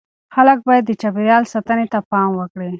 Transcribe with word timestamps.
خلک 0.35 0.57
باید 0.67 0.83
د 0.87 0.91
چاپیریال 1.01 1.43
ساتنې 1.53 1.85
ته 1.93 1.99
پام 2.11 2.29
وکړي. 2.35 2.69